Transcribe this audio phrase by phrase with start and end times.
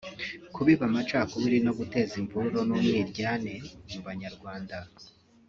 [0.53, 3.53] kubiba amacakubiri no guteza imvururu n’ umwiryane
[3.91, 4.77] mu Banyarwanda